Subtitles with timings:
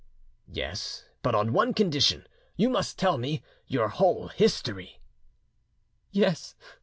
[0.51, 4.99] "Yes, but on one condition you must tell me your whole history."
[6.09, 6.55] "Yes